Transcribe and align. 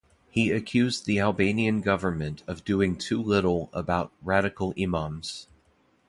He 0.31 0.49
accused 0.49 1.05
the 1.05 1.19
Albanian 1.19 1.81
government 1.81 2.41
of 2.47 2.63
doing 2.65 2.95
too 2.97 3.21
little 3.21 3.69
about 3.71 4.11
radical 4.23 4.73
imams. 4.75 5.47